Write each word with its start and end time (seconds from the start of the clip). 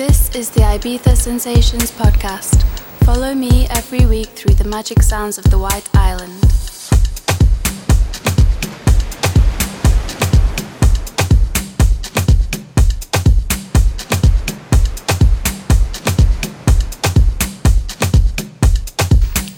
This 0.00 0.34
is 0.34 0.48
the 0.48 0.62
Ibiza 0.62 1.14
Sensations 1.14 1.90
podcast. 1.90 2.62
Follow 3.04 3.34
me 3.34 3.66
every 3.68 4.06
week 4.06 4.28
through 4.28 4.54
the 4.54 4.64
magic 4.64 5.02
sounds 5.02 5.36
of 5.36 5.44
the 5.50 5.58
White 5.58 5.90
Island. 5.94 6.40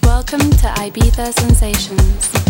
Welcome 0.03 0.51
to 0.59 0.67
Ibiza 0.75 1.31
Sensations. 1.39 2.42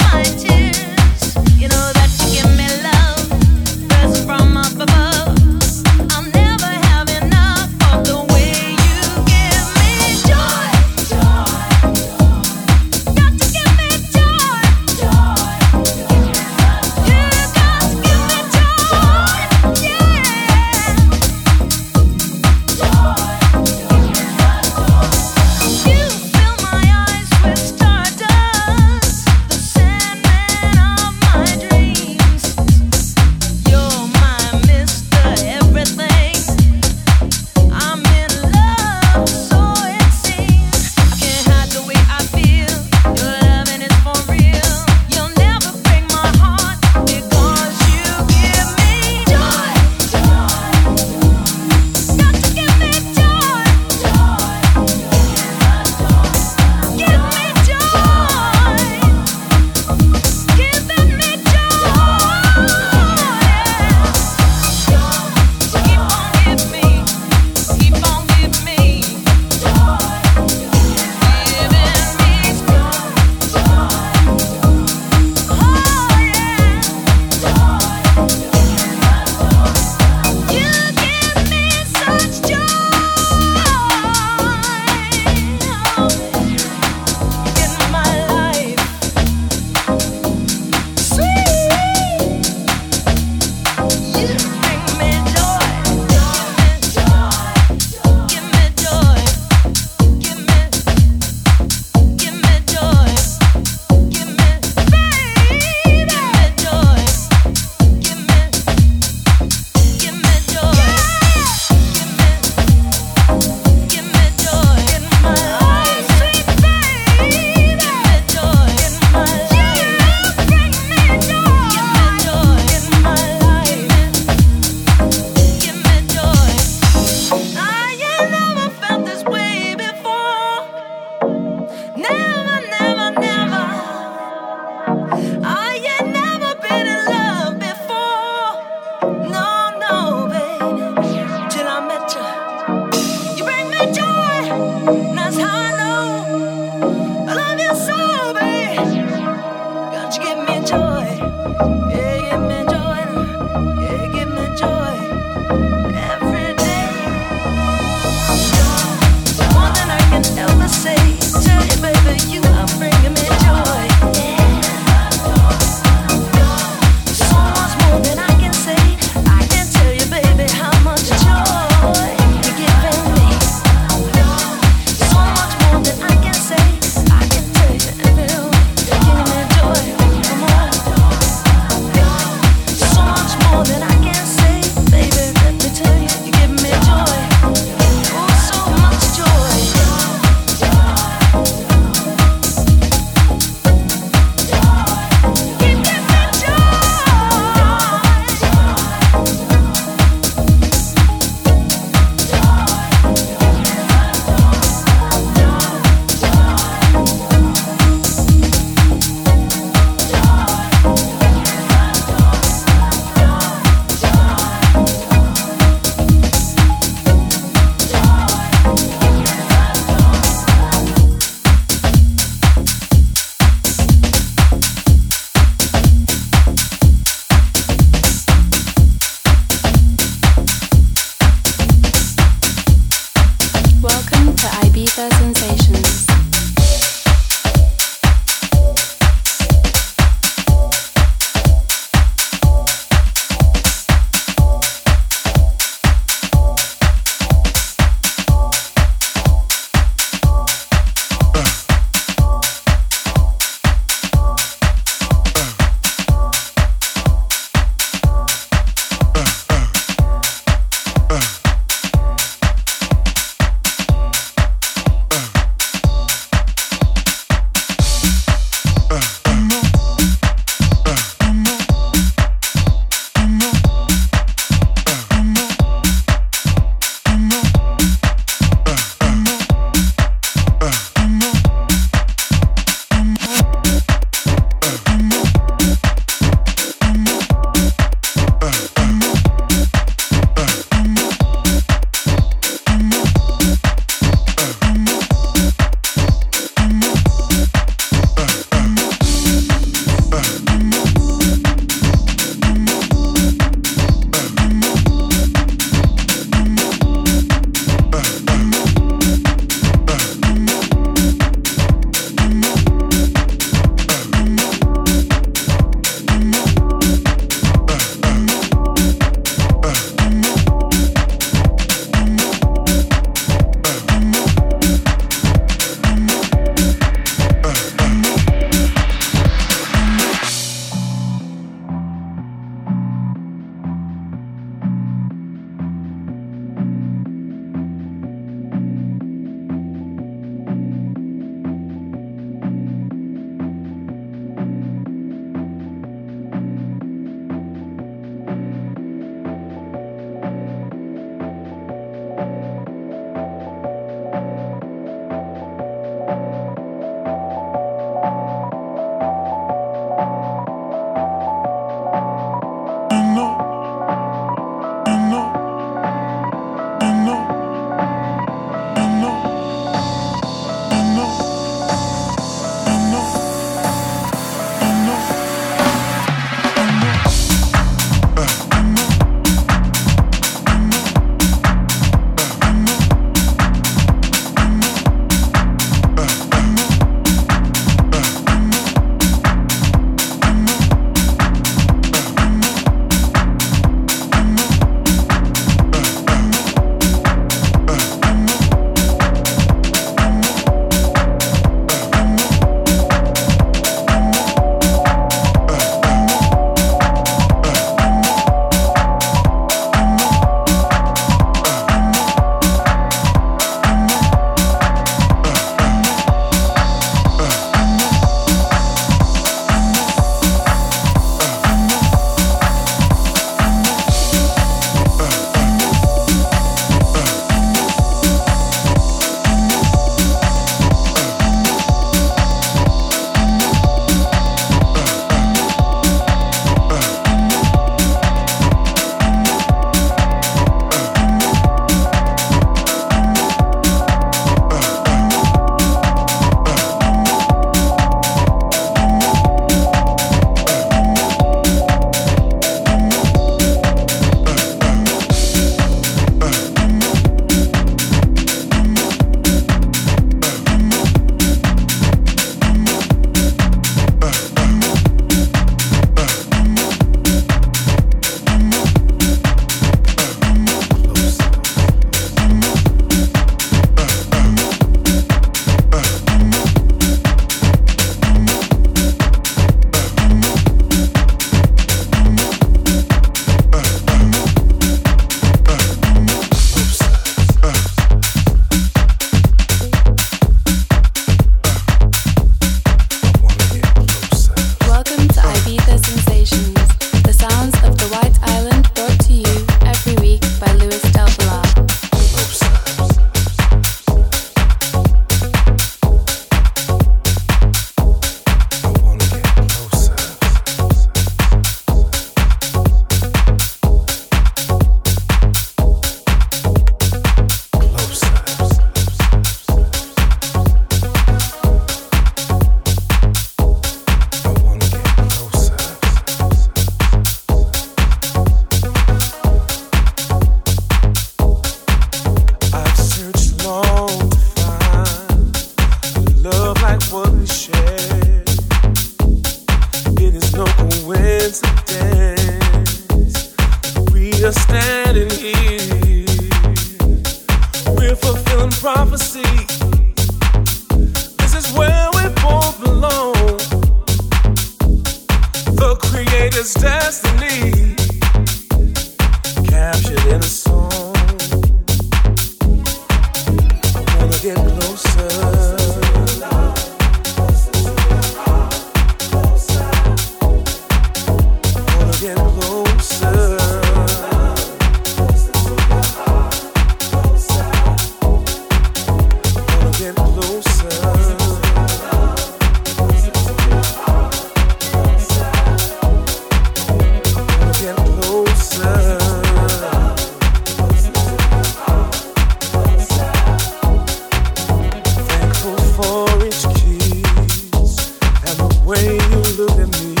look 599.37 599.51
at 599.51 599.81
me. 599.81 600.00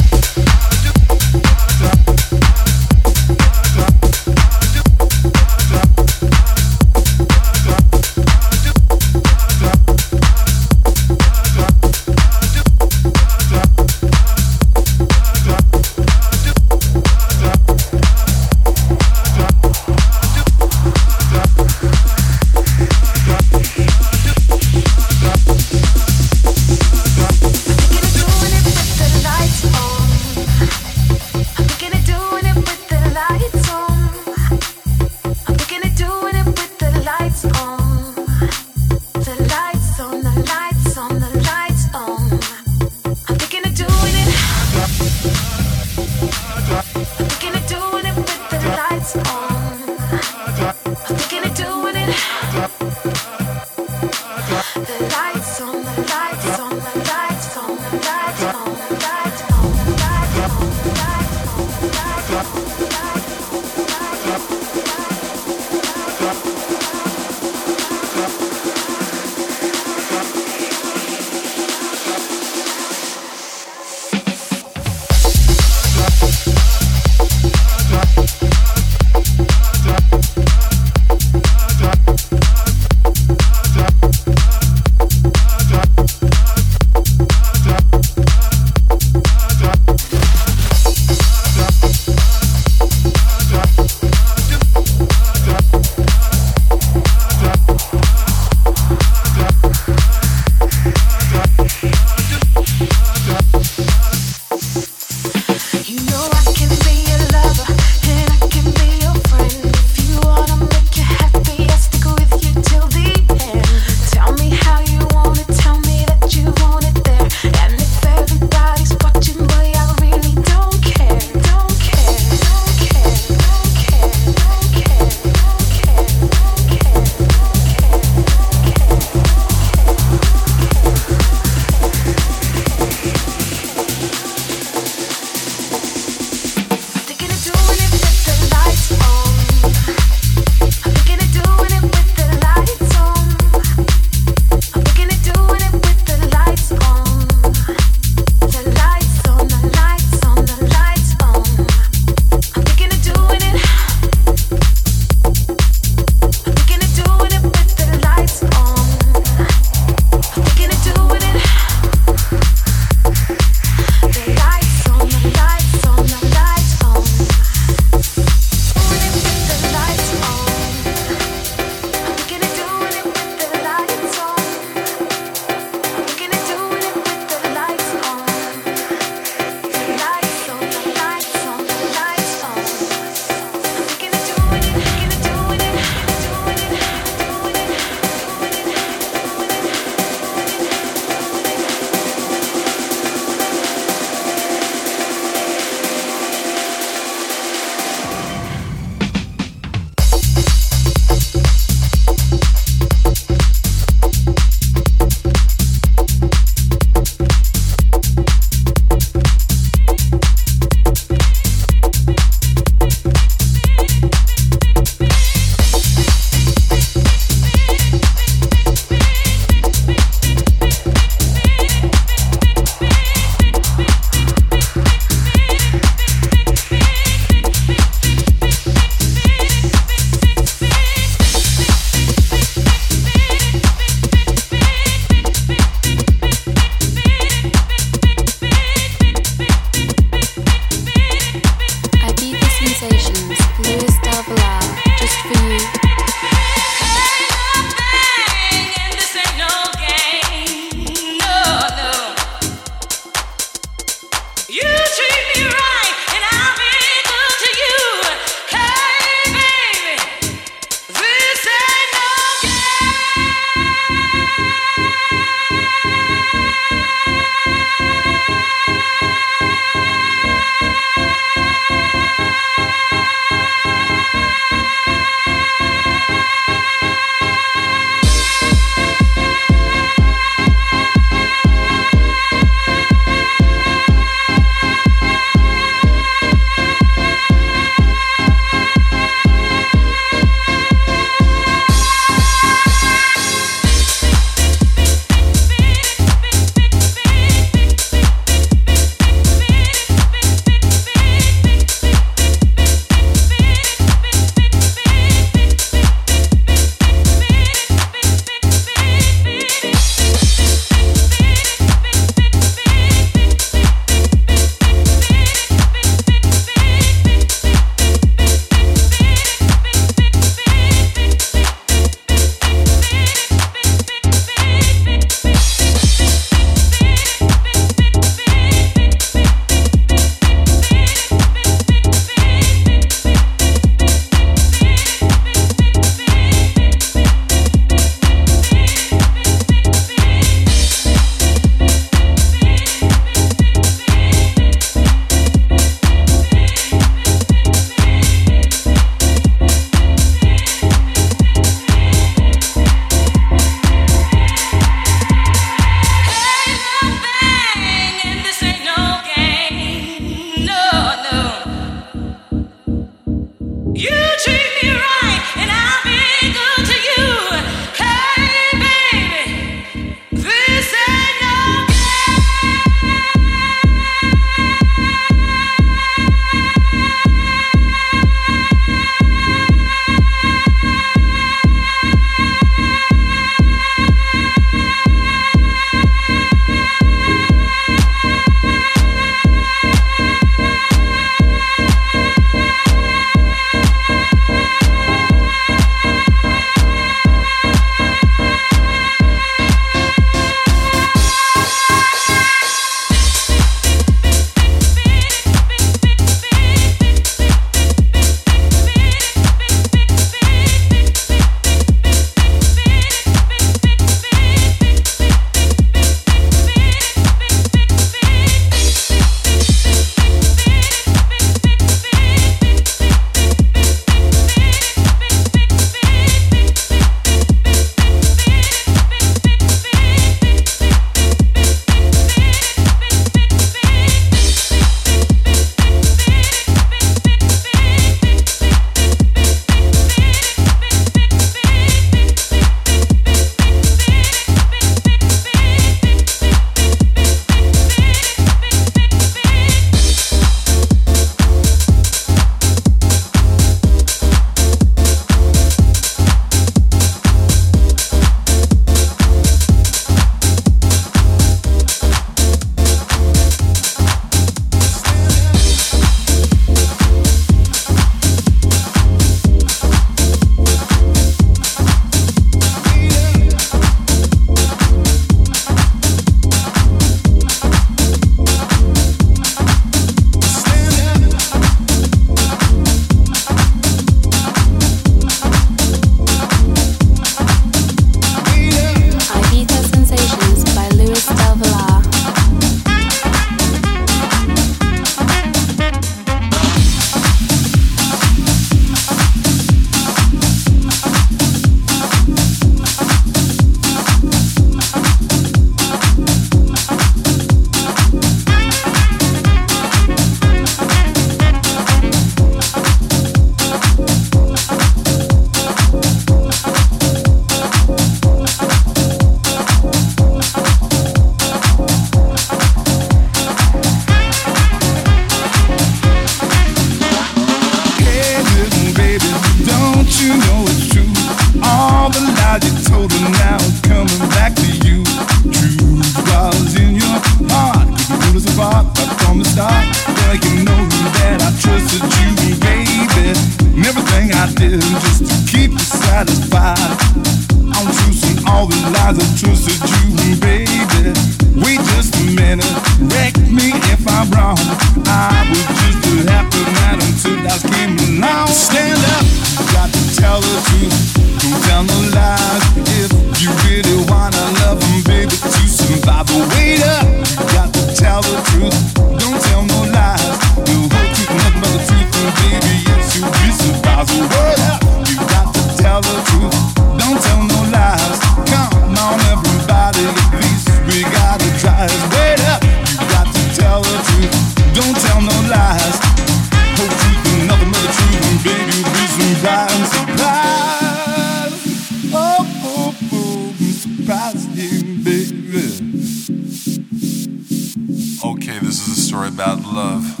Okay, 596.58 598.38
this 598.38 598.66
is 598.66 598.78
a 598.78 598.80
story 598.80 599.08
about 599.08 599.44
love. 599.44 600.00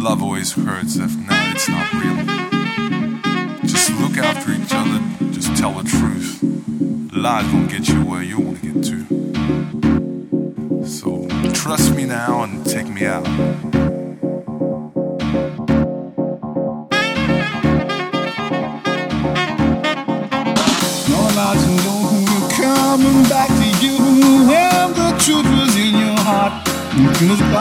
Love 0.00 0.22
always 0.22 0.52
hurts 0.52 0.96
if 0.96 1.14
not, 1.16 1.54
it's 1.54 1.68
not 1.68 1.92
real. 1.92 2.16
Just 3.62 3.90
look 4.00 4.16
after 4.16 4.52
each 4.52 4.72
other, 4.72 5.02
just 5.32 5.54
tell 5.56 5.72
the 5.72 5.84
truth. 5.88 6.42
Lies 7.12 7.52
won't 7.52 7.70
get 7.70 7.88
you 7.88 8.02
where 8.04 8.22
you 8.22 8.40
want 8.40 8.62
to 8.62 8.72
get 8.72 8.84
to. 8.84 9.04
So 10.86 11.28
trust 11.52 11.94
me 11.94 12.06
now 12.06 12.44
and 12.44 12.64
take 12.64 12.88
me 12.88 13.04
out. 13.04 13.26
Smooth. 27.22 27.51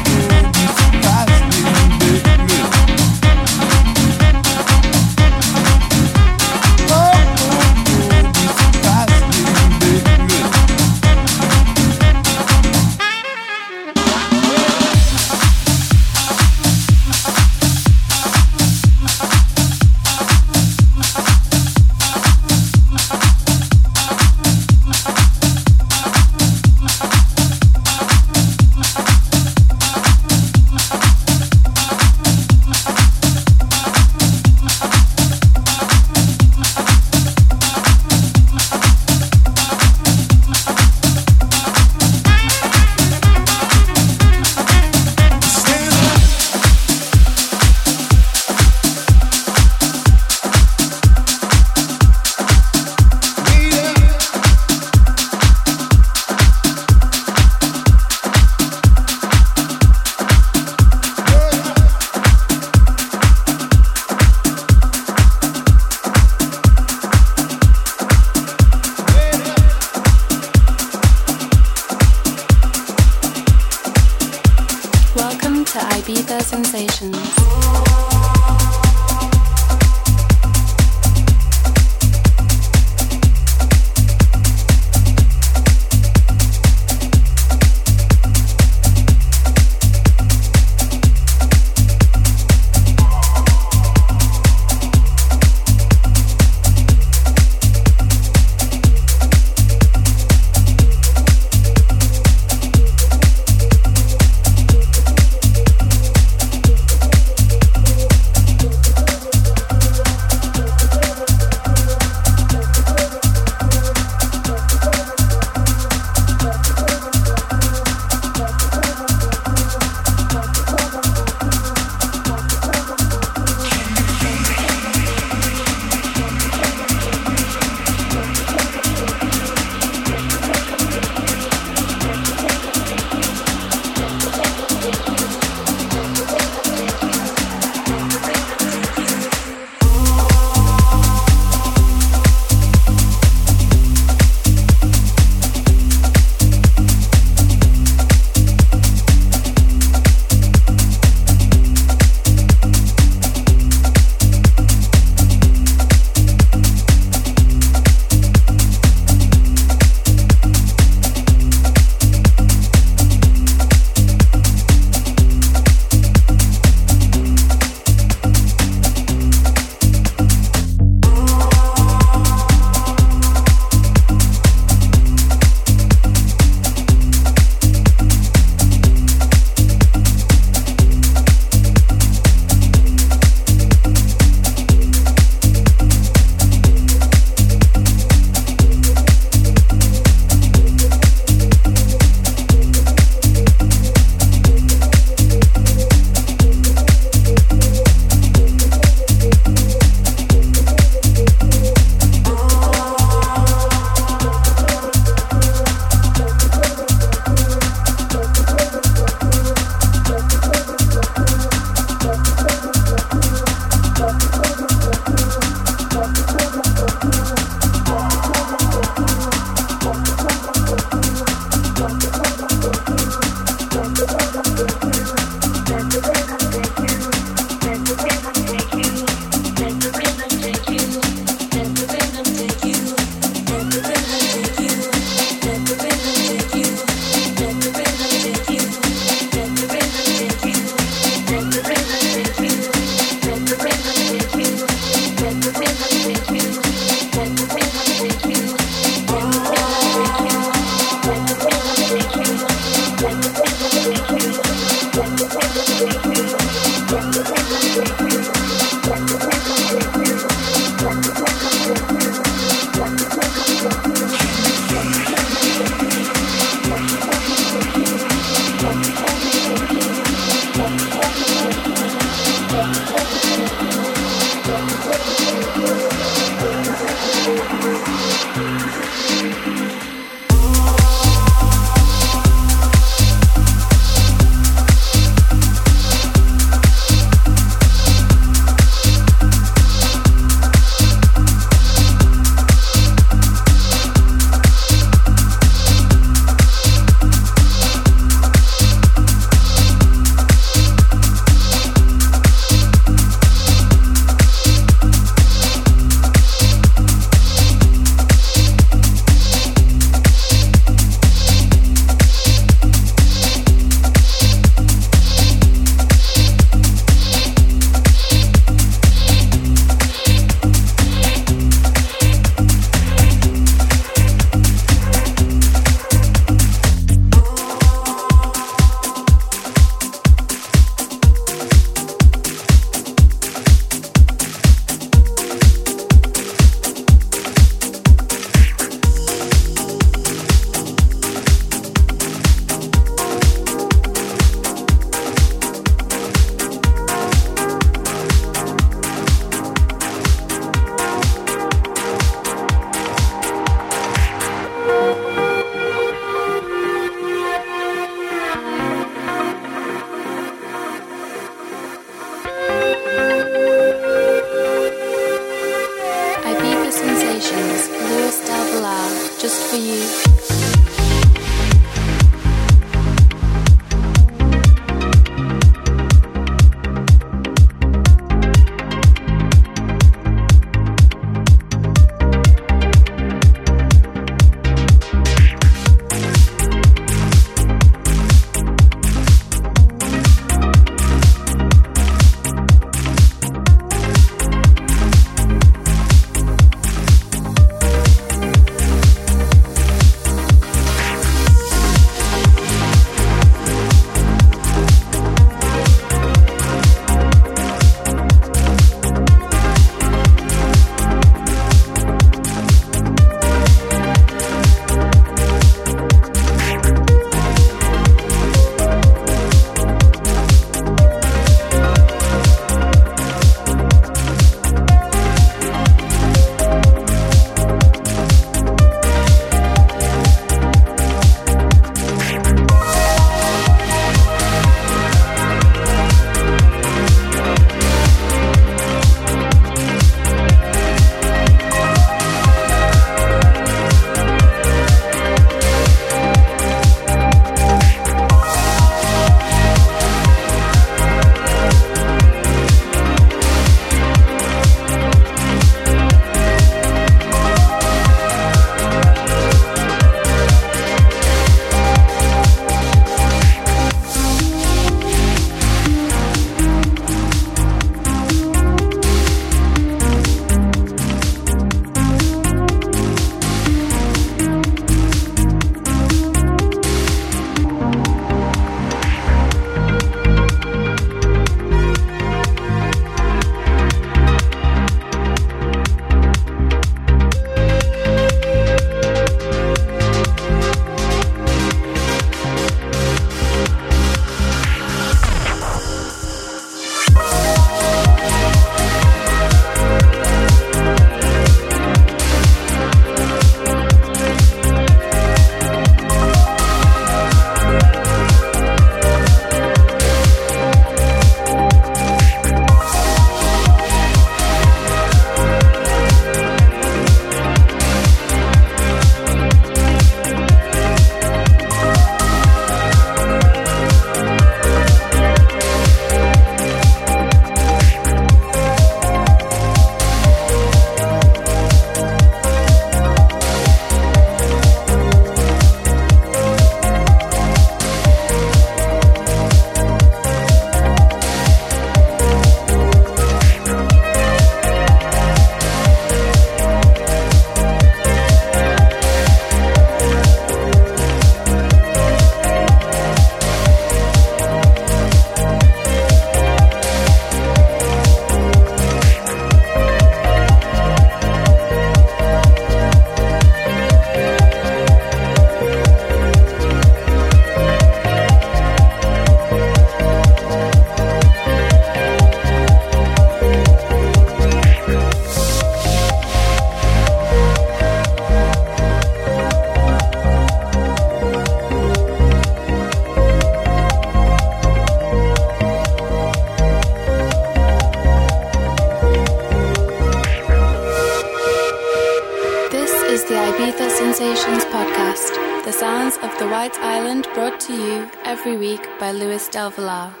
Every 598.21 598.37
week 598.37 598.61
by 598.79 598.91
Luis 598.91 599.27
Del 599.29 599.49
Villar. 599.49 600.00